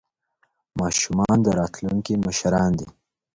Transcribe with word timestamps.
ماشومان 0.79 1.37
د 1.43 1.47
راتلونکي 1.59 2.13
مشران 2.25 2.71
دي. 2.79 2.87